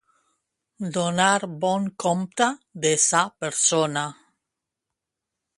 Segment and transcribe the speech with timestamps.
[0.95, 2.49] Donar bon compte
[2.87, 4.07] de sa persona.